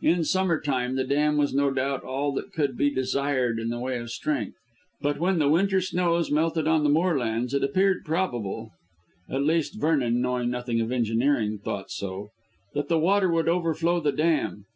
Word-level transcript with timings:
In 0.00 0.22
summer 0.22 0.60
time 0.60 0.94
the 0.94 1.02
dam 1.02 1.36
was 1.36 1.52
no 1.52 1.68
doubt 1.72 2.04
all 2.04 2.30
that 2.34 2.52
could 2.52 2.76
be 2.76 2.90
desired 2.94 3.58
in 3.58 3.70
the 3.70 3.80
way 3.80 3.98
of 3.98 4.08
strength, 4.12 4.56
but 5.00 5.18
when 5.18 5.40
the 5.40 5.48
winter 5.48 5.80
snows 5.80 6.30
melted 6.30 6.68
on 6.68 6.84
the 6.84 6.88
moorlands 6.90 7.54
it 7.54 7.64
appeared 7.64 8.04
probable 8.04 8.70
at 9.28 9.42
least, 9.42 9.80
Vernon, 9.80 10.20
knowing 10.20 10.48
nothing 10.48 10.80
of 10.80 10.92
engineering, 10.92 11.58
thought 11.58 11.90
so 11.90 12.30
that 12.72 12.86
the 12.86 13.00
water 13.00 13.28
would 13.32 13.48
overflow 13.48 13.98
the 13.98 14.12
dam. 14.12 14.64